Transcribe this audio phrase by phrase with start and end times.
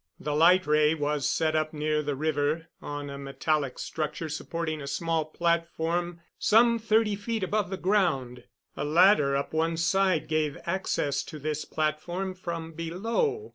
[0.19, 4.87] The light ray was set up near the river, on a metallic structure supporting a
[4.87, 8.45] small platform some thirty feet above the ground.
[8.75, 13.49] A ladder up one side gave access to this platform from below.